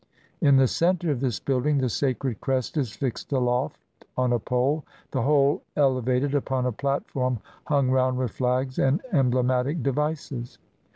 [0.41, 3.79] In the center of this building the sacred crest is fixed aloft
[4.17, 9.83] on a pole, the whole elevated upon a platform hung round with flags and emblematic
[9.83, 10.57] devices.